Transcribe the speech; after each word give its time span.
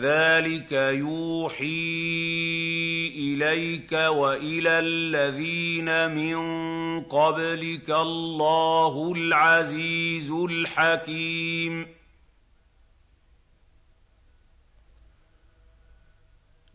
كذلك 0.00 0.72
يوحي 0.72 1.64
اليك 3.16 3.92
والى 3.92 4.78
الذين 4.78 6.10
من 6.14 6.40
قبلك 7.04 7.90
الله 7.90 9.12
العزيز 9.16 10.30
الحكيم 10.30 11.86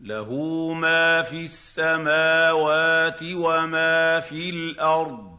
له 0.00 0.32
ما 0.72 1.22
في 1.22 1.44
السماوات 1.44 3.22
وما 3.22 4.20
في 4.20 4.50
الأرض 4.50 5.38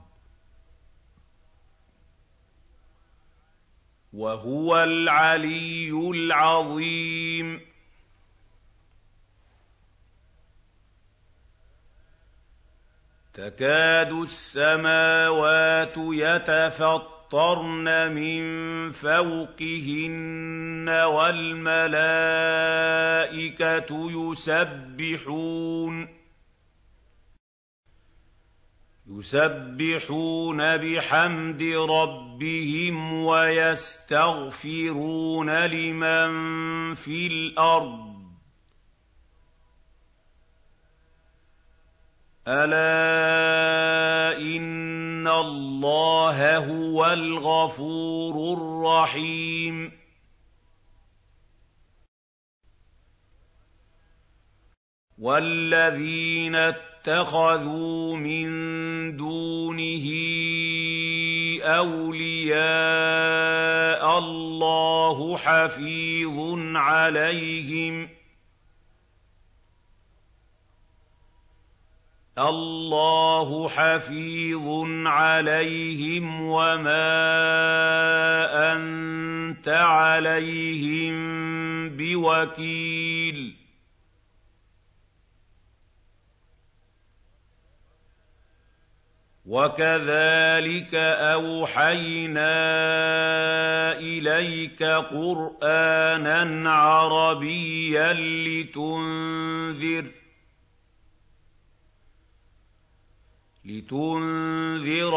وهو 4.13 4.83
العلي 4.83 5.89
العظيم 5.91 7.66
تكاد 13.37 14.11
السماوات 14.11 15.93
يتفطرن 15.97 17.87
من 18.13 18.41
فوقهن 18.91 20.89
والملائكة 20.89 21.91
يسبحون 24.11 26.07
يسبحون 29.07 30.77
بحمد 30.77 31.63
ربهم 31.89 33.13
ويستغفرون 33.23 34.69
لمن 35.65 36.95
في 36.95 37.27
الأرض 37.27 38.16
الا 42.47 44.39
ان 44.39 45.27
الله 45.27 46.57
هو 46.57 47.05
الغفور 47.05 48.53
الرحيم 48.57 49.91
والذين 55.17 56.55
اتخذوا 56.55 58.15
من 58.15 58.47
دونه 59.17 60.07
اولياء 61.63 62.57
الله 64.17 65.37
حفيظ 65.37 66.37
عليهم 66.75 68.16
اللَّهُ 72.39 73.69
حَفِيظٌ 73.69 74.67
عَلَيْهِمْ 75.07 76.41
وَمَا 76.41 77.07
أَنتَ 78.73 79.67
عَلَيْهِم 79.67 81.17
بِوَكِيلٍ. 81.97 83.55
وَكَذَٰلِكَ 89.47 90.95
أَوْحَيْنَا 91.35 92.53
إِلَيْكَ 93.99 94.83
قُرْآنًا 94.83 96.69
عَرَبِيًّا 96.71 98.13
لِّتُنذِرَ 98.13 100.05
لِتُنذِرَ 103.67 105.13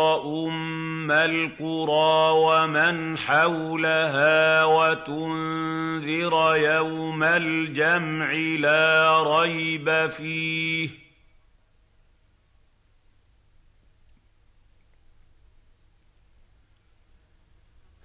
أُمَّ 0.47 1.11
الْقُرَىٰ 1.11 2.31
وَمَنْ 2.34 3.19
حَوْلَهَا 3.19 4.65
وَتُنذِرَ 4.65 6.56
يَوْمَ 6.56 7.22
الْجَمْعِ 7.22 8.33
لَا 8.59 9.22
رَيْبَ 9.22 10.09
فِيهِ 10.10 10.89
ۚ. 10.89 10.93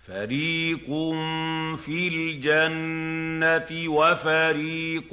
فَرِيقٌ 0.07 0.85
فِي 1.77 2.07
الْجَنَّةِ 2.07 3.89
وَفَرِيقٌ 3.89 5.09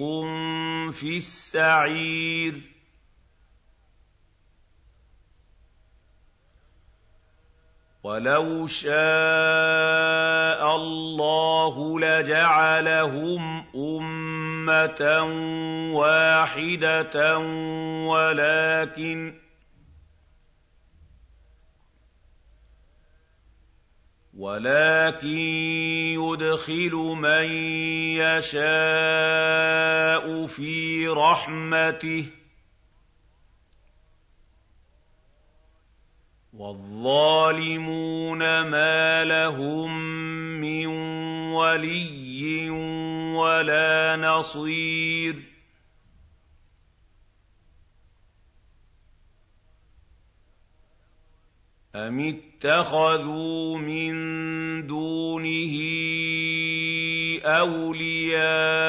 فِي 0.93 1.17
السَّعِيرِ. 1.17 2.55
وَلَوْ 8.03 8.67
شَاءَ 8.67 8.93
اللَّهُ 10.77 12.01
لَجَعَلَهُمْ 12.01 13.65
أُمَّةً 13.75 15.03
وَاحِدَةً 15.95 17.39
وَلَٰكِن 18.09 19.35
ولكن 24.37 25.39
يدخل 26.19 26.93
من 27.19 27.47
يشاء 28.19 29.47
في 30.47 31.07
رحمته 31.09 32.42
وَالظَّالِمُونَ 36.63 38.39
مَا 38.39 39.25
لَهُم 39.25 39.91
مِّن 40.63 40.87
وَلِيٍّ 41.59 42.71
وَلَا 43.35 44.17
نَصِيرٍ. 44.17 45.37
أَمِ 51.95 52.19
اتَّخَذُوا 52.21 53.79
مِن 53.79 54.13
دُونِهِ 54.87 55.75
أَوْلِيَاءَ 57.45 58.83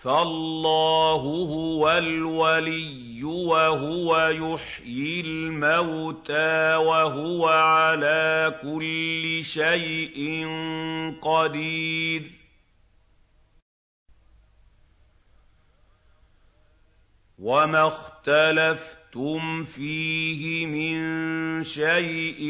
فَاللَّهُ 0.00 1.22
هُوَ 1.52 1.90
الْوَلِيُّ 1.98 3.24
وَهُوَ 3.24 4.28
يُحْيِي 4.28 5.20
الْمَوْتَىٰ 5.20 6.76
وَهُوَ 6.76 7.46
عَلَىٰ 7.48 8.58
كُلِّ 8.62 9.44
شَيْءٍ 9.44 10.46
قَدِيرٌ. 11.22 12.22
وَمَا 17.38 17.86
اخْتَلَفْتُمْ 17.86 19.64
فِيهِ 19.64 20.66
مِن 20.66 21.64
شَيْءٍ 21.64 22.40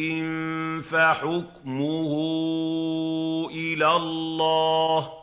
فَحُكْمُهُ 0.82 2.12
إِلَى 3.50 3.96
اللَّهِ 3.96 5.19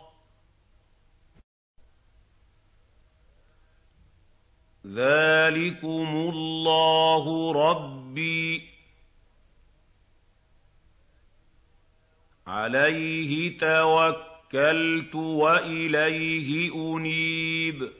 ذَٰلِكُمُ 4.87 6.07
اللَّهُ 6.33 7.53
رَبِّي 7.53 8.59
ۖ 8.59 8.63
عَلَيْهِ 12.47 13.57
تَوَكَّلْتُ 13.59 15.15
وَإِلَيْهِ 15.15 16.73
أُنِيبُ 16.73 17.91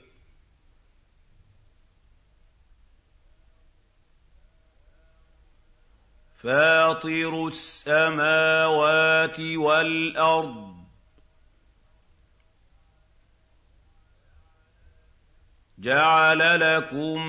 فَاطِرُ 6.36 7.46
السَّمَاوَاتِ 7.46 9.40
وَالْأَرْضِ 9.40 10.67
جَعَلَ 15.80 16.38
لَكُم 16.60 17.26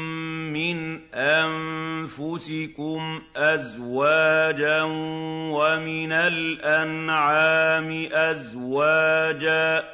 مِّنْ 0.54 1.01
أَنفُسِكُمْ 1.13 3.01
أَزْوَاجًا 3.36 4.81
وَمِنَ 5.54 6.12
الْأَنْعَامِ 6.12 7.90
أَزْوَاجًا 8.12 9.80
ۖ 9.81 9.86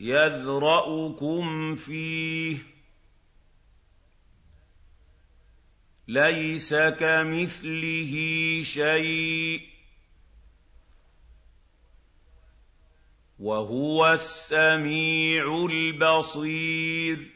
يَذْرَؤُكُمْ 0.00 1.74
فِيهِ 1.74 2.56
ۚ 2.56 2.60
لَيْسَ 6.08 6.74
كَمِثْلِهِ 6.74 8.14
شَيْءٌ 8.64 9.69
وَهُوَ 13.40 14.12
السَّمِيعُ 14.12 15.66
الْبَصِيرُ. 15.70 17.30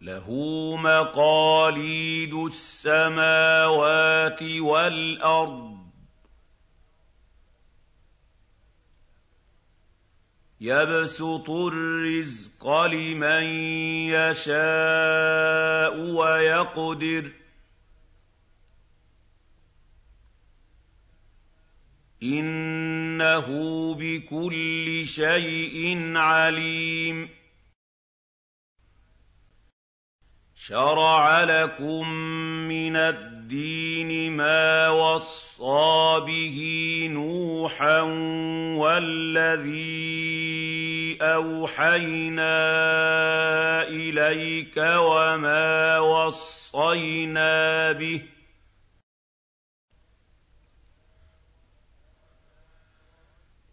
لَهُ 0.00 0.30
مَقَالِيدُ 0.76 2.34
السَّمَاوَاتِ 2.34 4.42
وَالْأَرْضِ. 4.42 5.76
يَبْسُطُ 10.60 11.50
الرِّزْقَ 11.50 12.66
لِمَن 12.86 13.42
يَشَاءُ 14.14 16.00
وَيَقْدِرُ 16.00 17.28
ۚ. 17.28 17.32
إِنَّهُ 22.22 23.46
بِكُلِّ 23.94 25.04
شَيْءٍ 25.06 26.12
عَلِيمٌ 26.16 27.28
شَرَعَ 30.54 31.44
لَكُم 31.44 32.08
مِّنَ 32.68 32.96
الدِّينِ 32.96 34.32
مَا 34.32 34.88
وَصَّىٰ 34.88 36.20
بِهِ 36.26 36.58
نُوحًا 37.12 38.00
وَالَّذِي 38.80 39.86
أَوْحَيْنَا 41.22 42.58
إِلَيْكَ 43.88 44.76
وَمَا 44.76 45.98
وَصَّيْنَا 45.98 47.92
بِهِ 47.92 48.35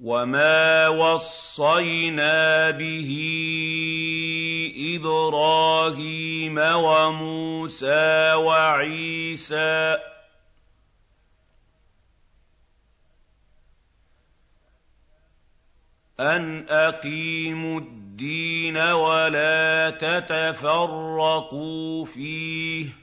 وَمَا 0.04 0.88
وَصَّيْنَا 0.88 2.70
بِهِ 2.76 3.12
إِبْرَاهِيمَ 5.00 6.58
وَمُوسَىٰ 6.58 8.34
وَعِيسَىٰ 8.34 9.98
ۖ 9.98 10.00
أَنْ 16.20 16.66
أَقِيمُوا 16.70 17.80
الدِّينَ 17.80 18.78
وَلَا 18.78 19.90
تَتَفَرَّقُوا 19.90 21.26
فِيهِ 22.06 23.03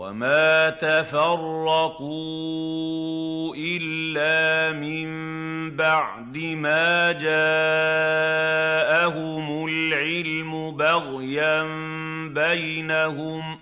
وَمَا 0.00 0.70
تَفَرَّقُوا 0.80 2.08
إِلَّا 3.56 4.72
مِن 4.80 5.06
بَعْدِ 5.76 6.36
مَا 6.38 7.12
جَاءَهُمُ 7.12 8.06
الْعِلْمُ 9.68 10.76
بَغْيًا 10.76 11.62
بَيْنَهُمْ 12.32 13.56
ۚ 13.56 13.58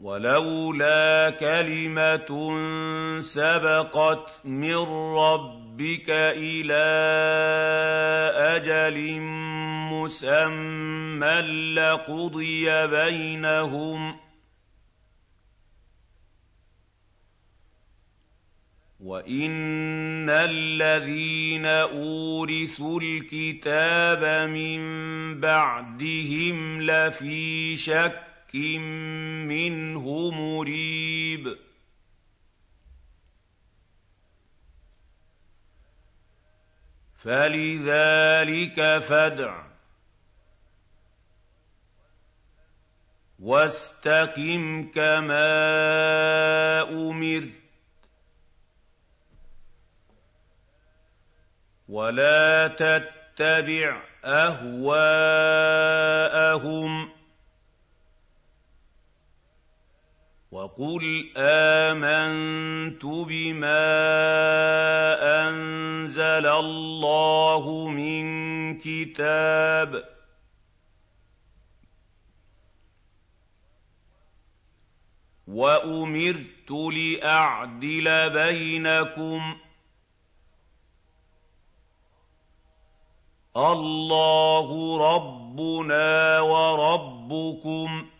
وَلَوْلَا 0.00 1.30
كَلِمَةٌ 1.30 2.30
سَبَقَتْ 3.20 4.40
مِن 4.44 4.74
رَّبِّكَ 5.76 6.10
إِلَىٰ 6.10 6.88
أَجَلٍ 8.56 9.20
مُّسَمًّى 9.92 11.40
لَّقُضِيَ 11.74 12.86
بَيْنَهُمْ 12.86 14.12
ۚ 14.12 14.16
وَإِنَّ 19.00 20.30
الَّذِينَ 20.30 21.66
أُورِثُوا 21.66 23.00
الْكِتَابَ 23.00 24.48
مِن 24.50 24.80
بَعْدِهِمْ 25.40 26.82
لَفِي 26.82 27.76
شَكٍّ 27.76 28.54
مِّنْهُ 29.44 30.30
مُرِيبٍ 30.30 31.65
فَلِذَٰلِكَ 37.26 38.98
فَادْعُ 38.98 39.62
ۖ 39.62 39.66
وَاسْتَقِمْ 43.38 44.90
كَمَا 44.90 45.52
أُمِرْتَ 46.82 47.44
ۖ 47.48 47.50
وَلَا 51.88 52.66
تَتَّبِعْ 52.68 54.02
أَهْوَاءَهُمْ 54.24 55.46
ۖ 57.06 57.10
وَقُلْ 60.56 61.32
آمَنتُ 61.36 63.04
بِمَا 63.04 63.84
أَنزَلَ 65.48 66.46
اللَّهُ 66.46 67.88
مِن 67.88 68.24
كِتَابٍ 68.78 69.94
ۖ 69.96 70.04
وَأُمِرْتُ 75.46 76.70
لِأَعْدِلَ 76.70 78.30
بَيْنَكُمْ 78.30 79.54
ۖ 79.54 79.56
اللَّهُ 83.56 84.68
رَبُّنَا 85.14 86.40
وَرَبُّكُمْ 86.40 88.02
ۖ 88.02 88.15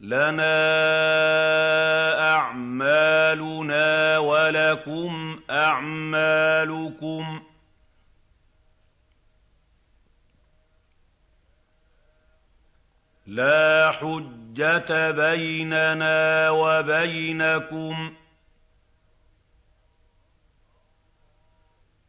لَنَا 0.00 0.54
أَعْمَالُنَا 2.34 4.18
وَلَكُمْ 4.18 5.40
أَعْمَالُكُمْ 5.50 7.38
ۖ 7.40 7.42
لَا 13.26 13.90
حُجَّةَ 13.92 15.10
بَيْنَنَا 15.10 16.50
وَبَيْنَكُمْ 16.50 18.10
ۖ 18.10 18.12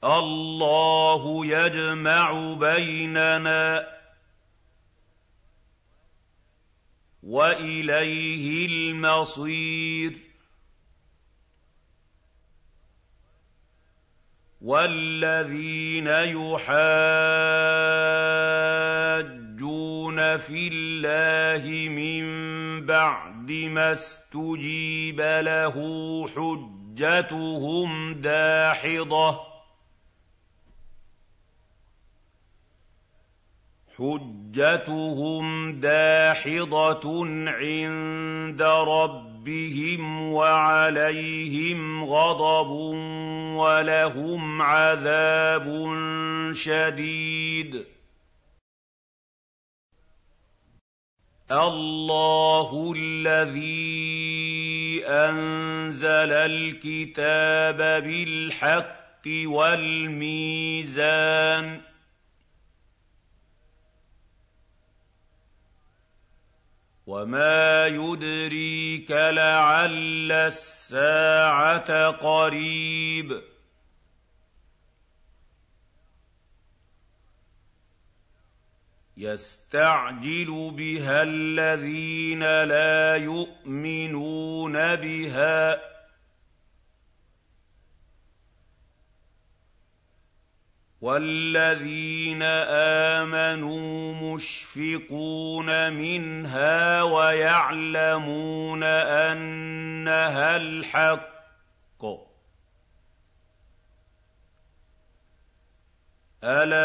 اللَّهُ 0.04 1.46
يَجْمَعُ 1.46 2.54
بَيْنَنَا 2.54 3.80
ۖ 3.80 3.99
وَإِلَيْهِ 7.30 8.66
الْمَصِيرُ. 8.66 10.14
وَالَّذِينَ 14.62 16.08
يُحَاجُّونَ 16.08 16.80
فِي 20.38 20.68
اللَّهِ 20.74 21.90
مِن 21.90 22.86
بَعْدِ 22.86 23.52
مَا 23.52 23.92
اسْتُجِيبَ 23.92 25.22
لَهُ 25.22 25.76
حُجَّتُهُمْ 26.28 28.14
دَاحِضَةٌ 28.14 29.49
حجتهم 34.00 35.72
داحضة 35.80 37.26
عند 37.48 38.62
ربهم 38.62 40.32
وعليهم 40.34 42.04
غضب 42.04 42.70
وَلَهُمْ 43.60 44.62
عَذَابٌ 44.62 45.66
شَدِيدٌ. 46.54 47.86
اللَّهُ 51.52 52.94
الَّذِي 52.98 54.30
أَنزَلَ 55.06 56.32
الْكِتَابَ 56.32 57.78
بِالْحَقِّ 57.78 59.26
وَالْمِيزَانَ 59.46 60.50
وَمَا 67.10 67.88
يُدْرِيكَ 67.88 69.12
لَعَلَّ 69.12 70.32
السَّاعَةَ 70.32 72.08
قَرِيبٌ 72.12 73.42
يَسْتَعْجِلُ 79.18 80.74
بِهَا 80.78 81.24
الَّذِينَ 81.24 82.44
لَا 82.64 83.16
يُؤْمِنُونَ 83.16 84.74
بِهَا 84.96 85.82
وَالَّذِينَ 91.02 92.44
آمَنُوا 92.44 94.14
مُشْفِقُونَ 94.36 95.94
مِنْهَا 95.94 97.04
وَيَعْلَمُونَ 97.04 98.84
أَنَّهَا 98.84 100.58
الْحَقُّ 100.58 102.04
ۗ 102.04 102.20
أَلَا 106.44 106.84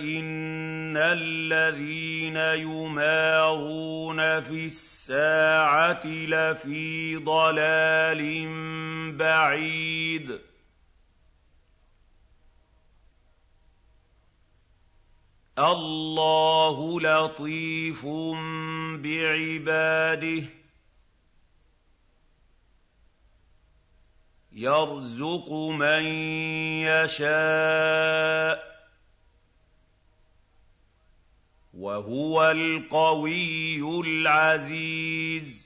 إِنَّ 0.00 0.96
الَّذِينَ 0.96 2.36
يُمَارُونَ 2.36 4.40
فِي 4.40 4.66
السَّاعَةِ 4.66 6.06
لَفِي 6.06 7.16
ضَلَالٍ 7.16 8.46
بَعِيدٍ 9.16 10.55
اللَّهُ 15.58 17.00
لَطِيفٌ 17.00 18.06
بِعِبَادِهِ 19.02 20.44
يَرْزُقُ 24.52 25.52
مَن 25.52 26.04
يَشَاءُ 26.84 28.56
ۖ 28.56 28.60
وَهُوَ 31.74 32.50
الْقَوِيُّ 32.50 33.80
الْعَزِيزُ 34.00 35.65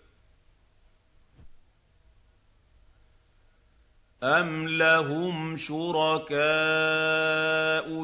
أَمْ 4.23 4.67
لَهُمْ 4.67 5.57
شُرَكَاءُ 5.57 6.35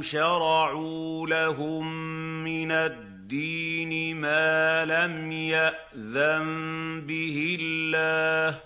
شَرَعُوا 0.01 1.27
لَهُم 1.27 1.88
مِّنَ 2.43 2.71
الدِّينِ 2.71 4.17
مَا 4.17 4.86
لَمْ 4.86 5.31
يَأْذَن 5.31 6.45
بِهِ 7.07 7.57
اللَّهُ 7.62 8.57
ۚ 8.57 8.62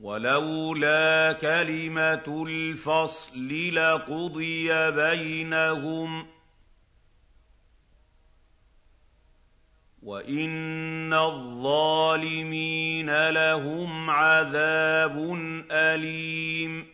وَلَوْلَا 0.00 1.32
كَلِمَةُ 1.32 2.44
الْفَصْلِ 2.48 3.48
لَقُضِيَ 3.74 4.90
بَيْنَهُمْ 4.90 6.22
ۗ 6.22 6.26
وَإِنَّ 10.02 11.12
الظَّالِمِينَ 11.12 13.10
لَهُمْ 13.30 14.10
عَذَابٌ 14.10 15.16
أَلِيمٌ 15.70 16.86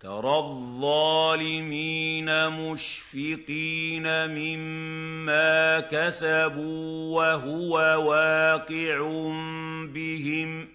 تَرَى 0.00 0.38
الظَّالِمِينَ 0.38 2.28
مُشْفِقِينَ 2.48 4.06
مِمَّا 4.30 5.80
كَسَبُوا 5.80 7.16
وَهُوَ 7.16 7.72
وَاقِعٌ 8.10 8.98
بِهِمْ 9.94 10.64
ۗ 10.64 10.68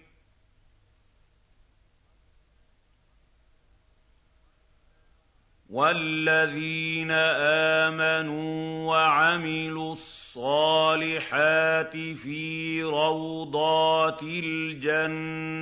وَالَّذِينَ 5.68 7.10
آمَنُوا 7.12 8.88
وَعَمِلُوا 8.90 9.92
الصَّالِحَاتِ 9.92 11.92
فِي 11.92 12.82
رَوْضَاتِ 12.82 14.22
الْجَنَّاتِ 14.22 15.58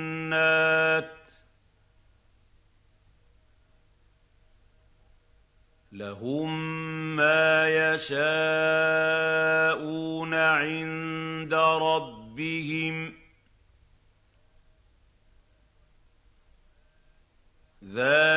لَهُم 5.91 6.75
مَّا 7.15 7.67
يَشَاءُونَ 7.93 8.23
عِندَ 10.33 11.53
رَبِّهِمْ 11.53 13.11
ۚ 13.11 13.13
ذَٰلِكَ 17.83 18.36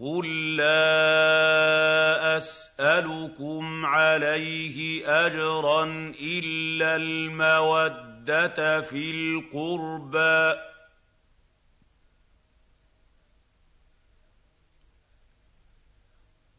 قُل 0.00 0.56
لَّا 0.56 2.36
أَسْأَلُكُمْ 2.36 3.86
عَلَيْهِ 3.86 5.04
أَجْرًا 5.26 5.84
إِلَّا 6.20 6.96
الْمَوَدَّةَ 6.96 8.80
فِي 8.80 9.10
الْقُرْبَىٰ 9.10 10.54
ۗ 10.54 10.58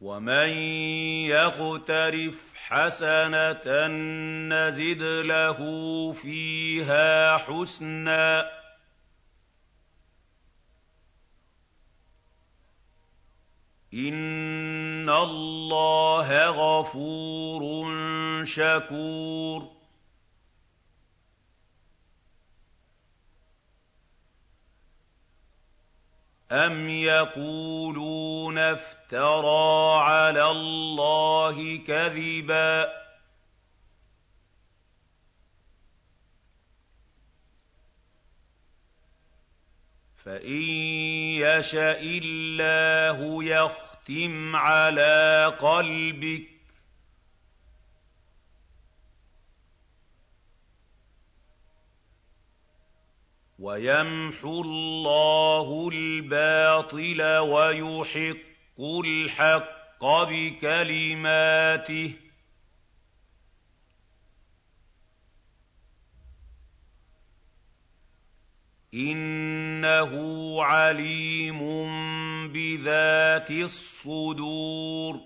ومن 0.00 0.48
يقترف 1.26 2.38
حسنه 2.54 3.86
نزد 4.52 5.02
له 5.02 5.58
فيها 6.12 7.36
حسنا 7.36 8.61
ان 13.94 15.08
الله 15.08 16.46
غفور 16.46 17.62
شكور. 18.44 19.68
أَمْ 26.52 26.88
يَقُولُونَ 26.88 28.58
افْتَرَىٰ 28.58 29.98
عَلَى 30.02 30.50
اللَّهِ 30.50 31.76
كَذِبًا 31.86 32.84
ۖ 32.84 33.01
فَإِن 40.24 40.62
يَشَإِ 41.42 42.00
اللَّهُ 42.22 43.44
يَخْتِمْ 43.44 44.56
عَلَىٰ 44.56 45.56
قَلْبِكَ 45.60 46.48
وَيَمْحُو 53.58 54.60
اللَّهُ 54.62 55.88
الْبَاطِلَ 55.92 57.22
وَيُحِقُّ 57.38 58.80
الْحَقَّ 58.80 60.04
بِكَلِمَاتِهِ 60.04 62.08
ۚ 62.08 62.12
إِنَّهُ 69.84 70.62
عَلِيمٌ 70.64 71.58
بِذَاتِ 72.52 73.50
الصُّدُورِ. 73.50 75.20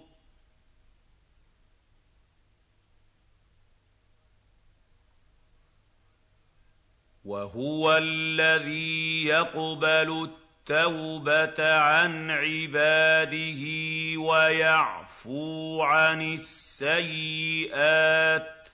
وَهُوَ 7.25 7.97
الَّذِي 7.97 9.25
يَقْبَلُ 9.25 10.31
التَّوْبَةَ 10.31 11.73
عَنْ 11.73 12.31
عِبَادِهِ 12.31 13.63
وَيَعْفُو 14.19 15.83
عَنِ 15.83 16.23
السَّيِّئَاتِ 16.35 17.63
ۚ. 18.43 18.66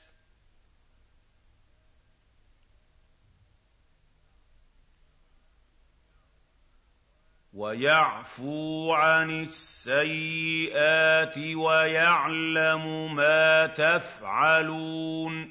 وَيَعْفُو 7.52 8.92
عَنِ 8.92 9.30
السَّيِّئَاتِ 9.42 11.38
وَيَعْلَمُ 11.38 13.14
مَا 13.14 13.66
تَفْعَلُونَ. 13.66 15.50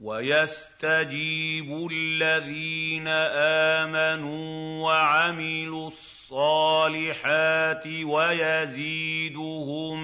وَيَسْتَجِيبُ 0.00 1.88
الَّذِينَ 1.92 3.08
آمَنُوا 3.08 4.84
وَعَمِلُوا 4.84 5.86
الصَّالِحَاتِ 5.86 7.86
وَيَزِيدُهُم 8.04 9.98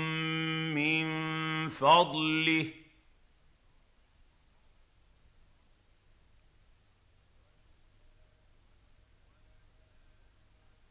مِّن 0.75 1.69
فَضْلِهِ 1.69 2.65
ۚ. 2.65 2.80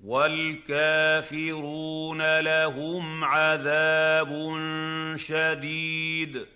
وَالْكَافِرُونَ 0.03 1.59
لَهُمْ 2.39 3.23
عَذَابٌ 3.23 4.31
شَدِيدٌ. 5.15 6.47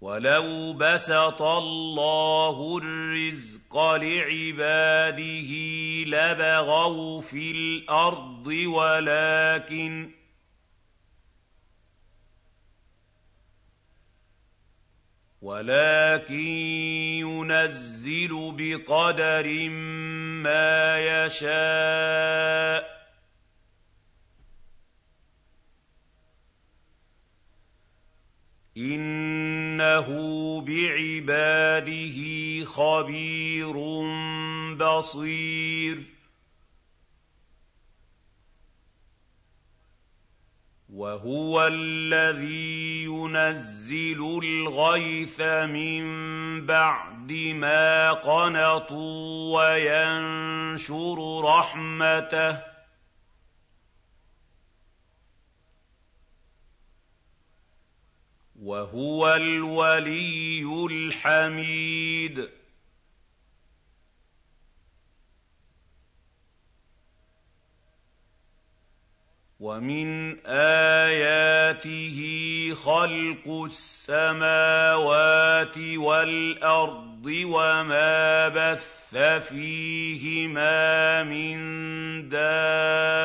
وَلَوْ 0.00 0.72
بَسَطَ 0.72 1.42
اللَّهُ 1.42 2.78
الرِّزْقَ 2.78 3.76
لِعِبَادِهِ 3.76 5.50
لَبَغَوْا 6.06 7.20
فِي 7.20 7.50
الْأَرْضِ 7.50 8.46
وَلَٰكِن 8.46 10.18
ولكن 15.42 16.34
يُنَزِّلُ 17.22 18.54
بِقَدَرٍ 18.58 19.68
مَّا 20.42 20.98
يَشَاءُ. 20.98 22.98
إِنَّهُ 28.76 30.06
بِعِبَادِهِ 30.60 32.18
خَبِيرٌ 32.64 33.74
بَصِيرٌ. 34.76 36.17
وَهُوَ 40.88 41.66
الَّذِي 41.66 43.04
يُنَزِّلُ 43.04 44.40
الْغَيْثَ 44.42 45.40
مِن 45.40 46.66
بَعْدِ 46.66 47.32
مَا 47.32 48.12
قَنَطُوا 48.12 49.60
وَيَنشُرُ 49.62 51.40
رَحْمَتَهُ. 51.44 52.64
وَهُوَ 58.60 59.34
الْوَلِيُّ 59.34 60.86
الْحَمِيدُ. 60.90 62.57
وَمِنْ 69.60 70.38
آيَاتِهِ 70.46 72.18
خَلْقُ 72.74 73.42
السَّمَاوَاتِ 73.64 74.98
وَالْأَرْضِ 75.78 77.26
وَمَا 77.26 78.48
بَثَّ 78.48 79.16
فِيهِمَا 79.50 81.22
مِن 81.22 81.58
دَابَّةٍ 82.28 83.18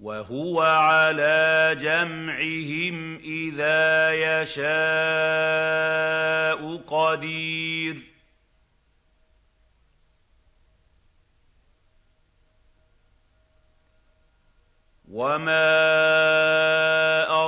وَهُوَ 0.00 0.60
عَلَىٰ 0.62 1.76
جَمْعِهِمْ 1.80 3.16
إِذَا 3.18 4.12
يَشَاءُ 4.42 4.66
قَدِيرٌ. 6.86 7.96
وَمَا 15.08 15.66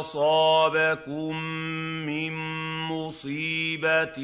أَصَابَكُم 0.01 1.37
مِّن 2.07 2.33
مُّصِيبَةٍ 2.89 4.21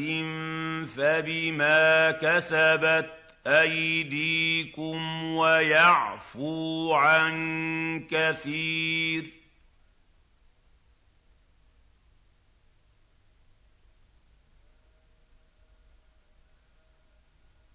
فَبِمَا 0.96 2.10
كَسَبَتْ 2.10 3.25
أَيْدِيكُمْ 3.46 5.24
وَيَعْفُو 5.24 6.92
عَن 6.94 8.06
كَثِيرٍ. 8.06 9.26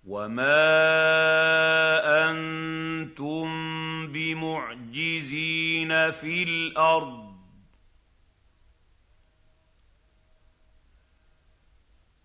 وَمَا 0.07 0.51
أَنتُم 2.31 3.47
بِمُعْجِزِينَ 4.07 5.91
فِي 6.12 6.43
الْأَرْضِ 6.43 7.31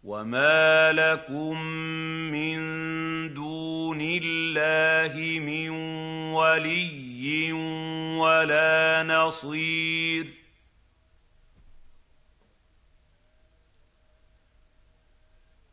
وَمَا 0.06 0.92
لَكُم 0.92 1.60
مِّن 2.30 2.58
الله 4.22 5.40
من 5.40 5.70
ولي 6.30 7.52
ولا 8.22 9.02
نصير 9.02 10.26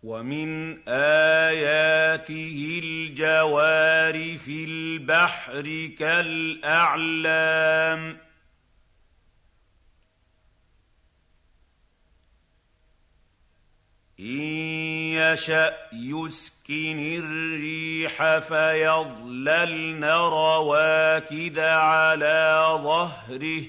ومن 0.04 0.80
اياته 0.90 2.82
الجوار 2.84 4.38
في 4.38 4.66
البحر 4.66 5.90
كالاعلام 6.00 7.44
إن 14.24 14.42
يشأ 15.20 15.74
يسكن 15.94 17.00
الريح 17.24 18.40
فيظللن 18.40 20.04
رواكد 20.04 21.60
على 21.60 22.68
ظهره 22.84 23.64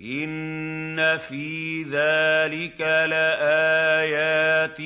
إن 0.00 1.18
في 1.18 1.82
ذلك 1.82 2.80
لآيات 2.80 4.80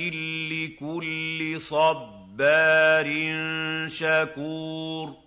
لكل 0.52 1.60
صبار 1.60 3.06
شكور 3.88 5.25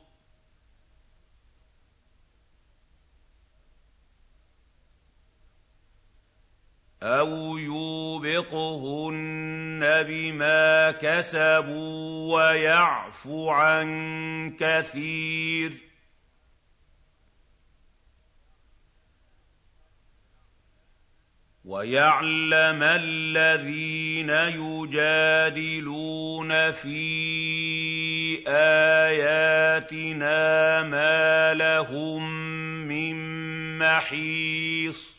أَوْ 7.04 7.58
يُوبِقْهُنَّ 7.58 8.60
بِمَا 10.08 10.92
كَسَبُوا 10.92 12.36
وَيَعْفُ 12.36 13.28
عَن 13.28 13.88
كَثِيرٍ 14.60 15.74
وَيَعْلَمَ 21.66 22.84
الَّذِينَ 22.84 24.30
يُجَادِلُونَ 24.60 25.72
فِي 26.72 28.44
آيَاتِنَا 28.48 30.34
مَا 30.84 31.54
لَهُم 31.54 32.30
مِّن 32.88 33.16
مَّحِيصٍ 33.78 35.19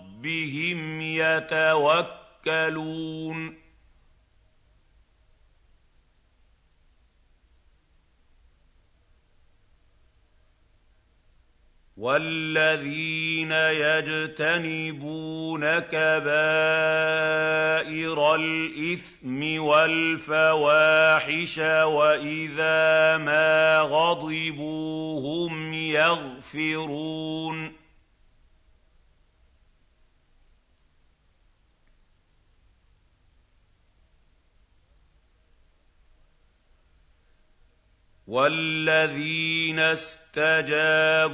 رَبِّهِمْ 0.21 1.01
يَتَوَكَّلُونَ 1.01 3.57
وَالَّذِينَ 11.97 13.51
يَجْتَنِبُونَ 13.81 15.79
كَبَائِرَ 15.79 16.25
الْإِثْمِ 18.35 19.61
وَالْفَوَاحِشَ 19.63 21.57
وَإِذَا 21.57 23.17
مَا 23.17 23.79
غَضِبُوا 23.81 25.47
هُمْ 25.47 25.73
يَغْفِرُونَ 25.73 27.80
وَالَّذِينَ 38.31 39.79
اسْتَجَابُوا 39.79 41.31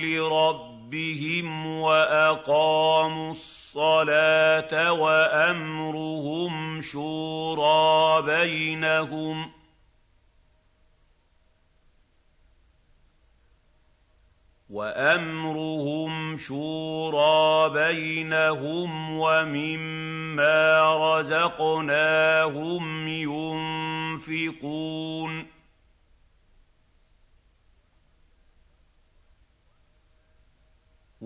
لِرَبِّهِمْ 0.00 1.66
وَأَقَامُوا 1.66 3.30
الصَّلَاةَ 3.30 4.92
وَأَمْرُهُمْ 4.92 6.80
شُورَىٰ 6.80 8.22
بَيْنَهُمْ 8.22 9.50
وَأَمْرُهُمْ 14.70 16.36
شُورَىٰ 16.36 17.70
بَيْنَهُمْ 17.74 19.18
وَمِمَّا 19.18 20.96
رَزَقْنَاهُمْ 21.20 23.08
يُنفِقُونَ 24.28 25.59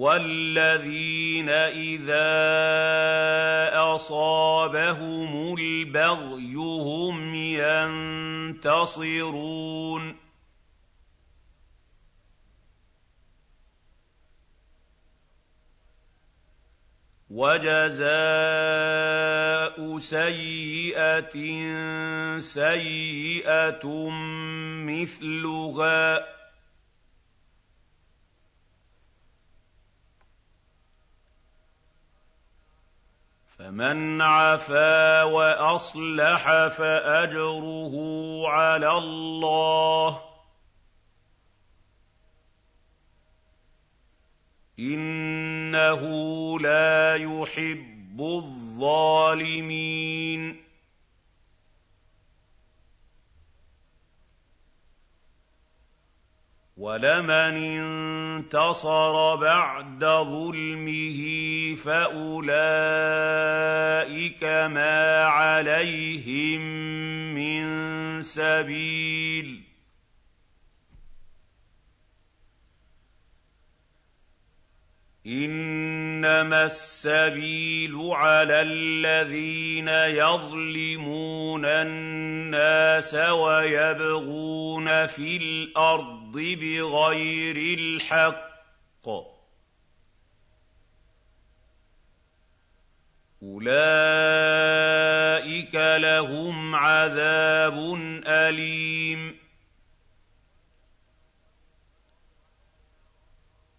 وَالَّذِينَ 0.04 1.48
إِذَا 1.48 2.28
أَصَابَهُمُ 3.96 5.54
الْبَغْيُ 5.58 6.54
هُمْ 6.56 7.34
يَنتَصِرُونَ 8.60 10.16
وَجَزَاءُ 17.30 18.04
سَيِّئَةٍ 19.98 21.36
سَيِّئَةٌ 22.38 23.86
مِّثْلُهَا 24.84 26.34
فَمَنْ 33.64 34.20
عَفَا 34.22 35.22
وَأَصْلَحَ 35.22 36.44
فَأَجْرُهُ 36.68 37.94
عَلَى 38.48 38.92
اللَّهِ 38.92 40.11
ۚ 40.18 40.20
إِنَّهُ 44.79 46.03
لَا 46.61 47.16
يُحِبُّ 47.16 48.20
الظَّالِمِينَ 48.20 49.85
وَلَمَنِ 56.76 57.56
انتَصَرَ 57.58 59.37
بَعْدَ 59.37 60.04
ظُلْمِهِ 60.04 61.20
فَأُولَٰئِكَ 61.84 62.54
مَا 64.44 65.24
عَلَيْهِم 65.24 66.60
مِّن 67.34 68.22
سَبِيلٍ 68.22 69.63
إِنَّمَا 75.26 76.64
السَّبِيلُ 76.64 77.96
عَلَى 78.12 78.62
الَّذِينَ 78.62 79.88
يَظْلِمُونَ 79.88 81.64
النَّاسَ 81.64 83.14
وَيَبْغُونَ 83.14 85.06
فِي 85.06 85.37
الْأَرْضِ 85.37 86.32
بِغَيْرِ 86.32 87.78
الْحَقِّ 87.78 89.04
ۚ. 89.04 89.10
أُولَٰئِكَ 93.42 93.74
لَهُمْ 95.74 96.74
عَذَابٌ 96.74 97.94
أَلِيمٌ. 98.26 99.43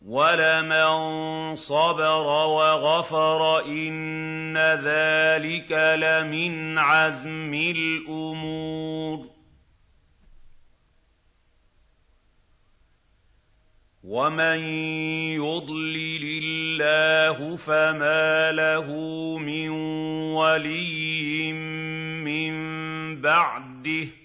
وَلَمَن 0.05 1.55
صبر 1.55 2.25
وغفر 2.27 3.65
إن 3.65 4.57
ذلك 4.57 5.71
لمن 5.71 6.77
عزم 6.77 7.53
الأمور 7.53 9.29
ومن 14.03 14.59
يضلل 15.41 16.43
الله 16.43 17.55
فما 17.55 18.51
له 18.51 18.87
من 19.37 19.69
ولي 20.37 21.53
من 22.21 22.55
بعده 23.21 24.24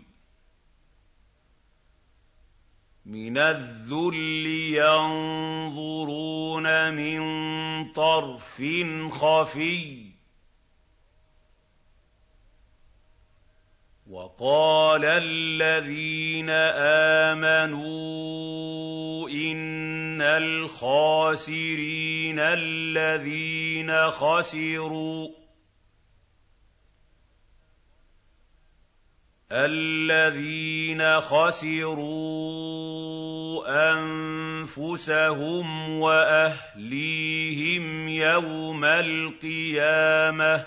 من 3.05 3.37
الذل 3.37 4.45
ينظرون 4.75 6.67
من 6.93 7.21
طرف 7.93 8.63
خفي. 9.11 10.11
وقال 14.09 15.05
الذين 15.05 16.49
آمنوا 17.29 19.29
إن 19.29 20.21
الخاسرين 20.21 22.39
الذين 22.39 24.11
خسروا 24.11 25.40
الذين 29.51 31.21
خسروا 31.21 32.61
أنفسهم 33.93 35.89
وأهليهم 35.99 38.07
يوم 38.07 38.85
القيامة 38.85 40.65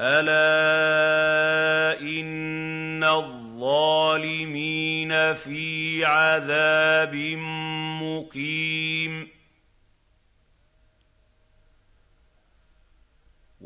ألا 0.00 2.00
إن 2.00 3.04
الظالمين 3.04 4.78
في 5.34 6.04
عذاب 6.04 7.14
مقيم 8.02 9.37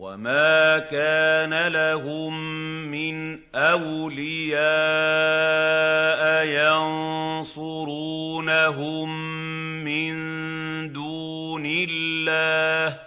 وما 0.02 0.78
كان 0.90 1.68
لهم 1.68 2.34
من 2.90 3.38
اولياء 3.54 4.62
ينصرونهم 7.46 7.88
من 9.84 10.12
دون 10.92 11.62
الله 11.66 12.98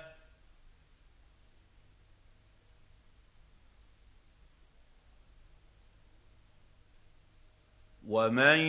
ومن 8.08 8.60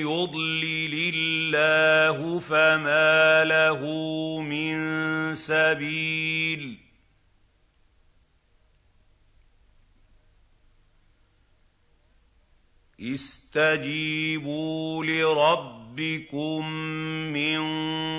يضلل 0.00 1.12
الله 1.14 2.38
فما 2.38 3.44
له 3.44 3.80
من 4.40 4.74
سبيل 5.34 6.81
اسْتَجِيبُوا 13.02 15.04
لِرَبِّكُم 15.04 16.66
مِّن 17.32 17.60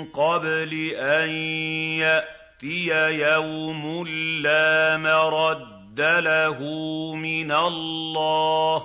قَبْلِ 0.04 0.72
أَن 0.96 1.30
يَأْتِيَ 2.04 2.90
يَوْمٌ 3.24 4.08
لَّا 4.42 4.96
مَرَدَّ 4.96 6.00
لَهُ 6.00 6.58
مِنَ 7.14 7.52
اللَّهِ 7.52 8.78
ۚ. 8.78 8.84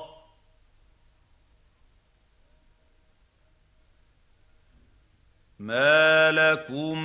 مَا 5.59 6.31
لَكُم 6.31 6.97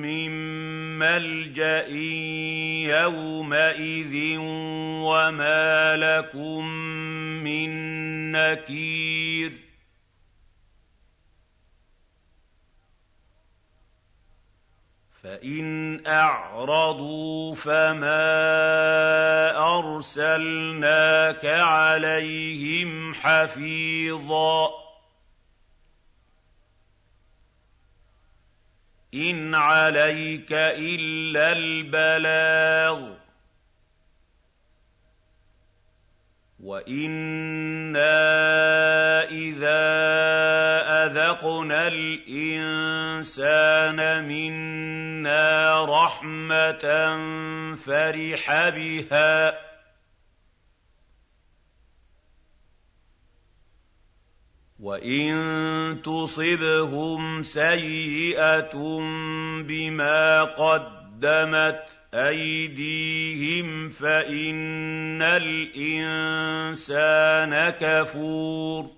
مِّن 0.00 0.30
مَّلْجَإٍ 0.98 1.90
يَوْمَئِذٍ 2.86 4.14
وَمَا 5.02 5.96
لَكُم 5.96 6.64
مِّن 7.40 7.70
نَّكِيرٍ. 8.32 9.70
فَإِنْ 15.22 16.06
أَعْرَضُوا 16.06 17.54
فَمَا 17.54 18.16
أَرْسَلْنَاكَ 19.78 21.46
عَلَيْهِمْ 21.46 23.14
حَفِيظًا. 23.14 24.70
إِنْ 29.14 29.54
عَلَيْكَ 29.54 30.52
إِلَّا 30.52 31.52
الْبَلَاغُ. 31.52 33.19
وَإِنَّا 36.62 38.20
إِذَا 39.32 39.82
أَذَقْنَا 41.06 41.88
الْإِنسَانَ 41.88 43.48
مِنَّا 44.28 45.84
رَحْمَةً 45.84 46.84
فَرِحَ 47.76 48.68
بِهَا 48.68 49.50
ۖ 49.50 49.54
وَإِن 54.80 56.02
تُصِبْهُمْ 56.04 57.42
سَيِّئَةٌ 57.42 58.72
بِمَا 59.64 60.44
قَدَّمَتْ 60.44 61.99
أَيْدِيهِمْ 62.14 63.90
فَإِنَّ 63.90 65.22
الْإِنسَانَ 65.22 66.10
كَفُورٌ. 67.70 68.90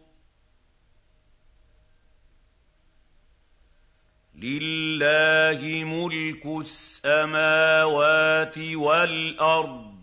لِلَّهِ 4.39 5.85
مُلْكُ 5.85 6.47
السَّمَاوَاتِ 6.61 8.59
وَالْأَرْضِ. 8.59 9.95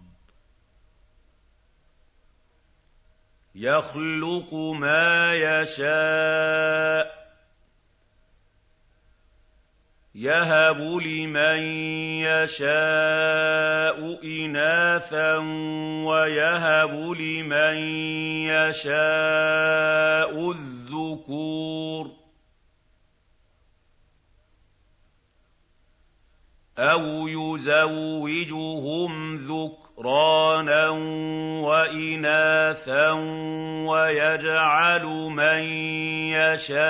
يَخْلُقُ 3.56 4.54
مَا 4.54 5.34
يَشَاءُ. 5.36 7.29
يَهَبُ 10.16 10.82
لِمَن 10.82 11.60
يَشَاءُ 12.26 13.98
إِنَاثًا 14.24 15.38
وَيَهَبُ 16.06 17.12
لِمَن 17.12 17.76
يَشَاءُ 18.50 20.52
الذُّكُورَ 20.52 22.19
أَوْ 26.80 27.28
يُزَوِّجُهُمْ 27.28 29.12
ذُكْرَانًا 29.36 30.90
وَإِنَاثًا 31.60 33.12
وَيَجْعَلُ 33.84 35.06
مَن 35.30 35.64
يَشَاءُ 36.40 36.86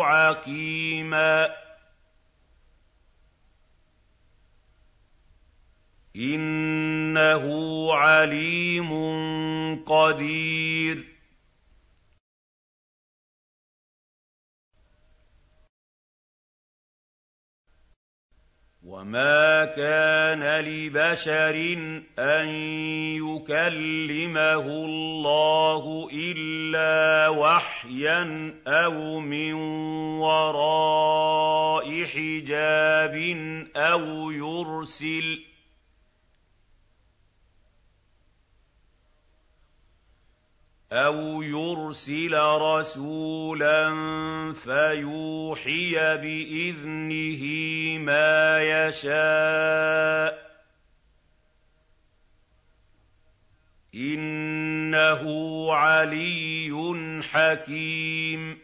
عَقِيمًا 0.00 1.48
إِنَّهُ 6.16 7.44
عَلِيمٌ 7.94 8.90
قَدِيرٌ 9.84 11.13
وَمَا 18.94 19.64
كَانَ 19.64 20.64
لِبَشَرٍ 20.64 21.56
أَن 22.18 22.48
يُكَلِّمَهُ 23.18 24.66
اللَّهُ 24.86 26.08
إِلَّا 26.12 27.28
وَحْيًا 27.28 28.54
أَوْ 28.66 29.20
مِن 29.20 29.52
وَرَاءِ 30.22 32.04
حِجَابٍ 32.04 33.14
أَوْ 33.76 34.30
يُرْسِلَ 34.30 35.53
أَوْ 40.92 41.42
يُرْسِلَ 41.42 42.34
رَسُولًا 42.60 43.84
فَيُوحِيَ 44.52 45.94
بِإِذْنِهِ 46.16 47.42
مَا 47.98 48.62
يَشَاءُ 48.62 50.32
ۚ 50.34 50.38
إِنَّهُ 53.94 55.22
عَلِيٌّ 55.74 56.72
حَكِيمٌ 57.22 58.63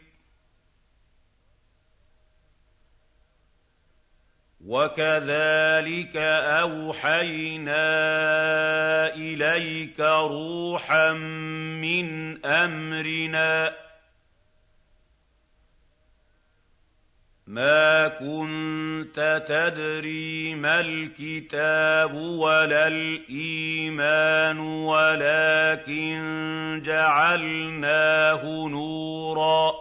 وَكَذَٰلِكَ 4.67 6.17
أَوْحَيْنَا 6.61 7.85
إِلَيْكَ 9.15 9.99
رُوحًا 9.99 11.13
مِّنْ 11.81 12.45
أَمْرِنَا 12.45 13.69
ۚ 13.69 13.73
مَا 17.47 18.07
كُنتَ 18.07 19.43
تَدْرِي 19.47 20.55
مَا 20.55 20.79
الْكِتَابُ 20.79 22.13
وَلَا 22.15 22.87
الْإِيمَانُ 22.87 24.59
وَلَٰكِن 24.59 26.21
جَعَلْنَاهُ 26.85 28.67
نُورًا 28.67 29.80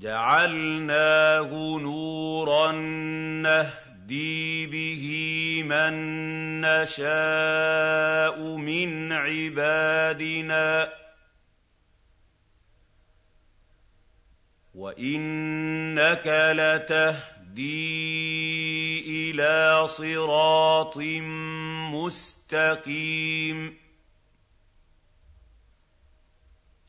جَعَلْنَاهُ 0.00 1.78
نُورًا 1.78 2.72
نَّهْدِي 3.42 4.66
بِهِ 4.66 5.04
مَن 5.62 5.94
نَّشَاءُ 6.60 8.40
مِنْ 8.56 9.12
عِبَادِنَا 9.12 10.84
ۚ. 10.86 10.88
وَإِنَّكَ 14.74 16.26
لَتَهْدِي 16.52 17.80
إِلَىٰ 19.30 19.88
صِرَاطٍ 19.88 20.96
مُّسْتَقِيمٍ. 21.94 23.85